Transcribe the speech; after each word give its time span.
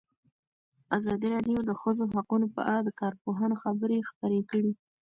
ازادي 0.97 1.27
راډیو 1.35 1.59
د 1.63 1.67
د 1.69 1.71
ښځو 1.81 2.03
حقونه 2.13 2.47
په 2.55 2.61
اړه 2.69 2.81
د 2.83 2.89
کارپوهانو 3.01 3.55
خبرې 3.63 4.07
خپرې 4.09 4.39
کړي. 4.49 4.71